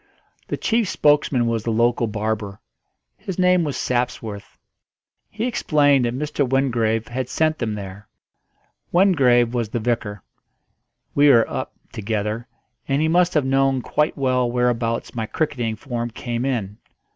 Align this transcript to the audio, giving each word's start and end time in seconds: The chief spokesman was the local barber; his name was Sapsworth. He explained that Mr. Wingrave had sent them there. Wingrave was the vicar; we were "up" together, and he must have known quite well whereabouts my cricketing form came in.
The 0.47 0.57
chief 0.57 0.89
spokesman 0.89 1.45
was 1.45 1.61
the 1.63 1.69
local 1.69 2.07
barber; 2.07 2.59
his 3.19 3.37
name 3.37 3.63
was 3.63 3.77
Sapsworth. 3.77 4.57
He 5.29 5.45
explained 5.45 6.05
that 6.05 6.17
Mr. 6.17 6.43
Wingrave 6.49 7.09
had 7.09 7.29
sent 7.29 7.59
them 7.59 7.75
there. 7.75 8.07
Wingrave 8.91 9.53
was 9.53 9.69
the 9.69 9.79
vicar; 9.79 10.23
we 11.13 11.29
were 11.29 11.47
"up" 11.47 11.73
together, 11.91 12.47
and 12.87 12.99
he 12.99 13.07
must 13.07 13.35
have 13.35 13.45
known 13.45 13.83
quite 13.83 14.17
well 14.17 14.49
whereabouts 14.51 15.13
my 15.13 15.27
cricketing 15.27 15.75
form 15.75 16.09
came 16.09 16.45
in. 16.45 16.79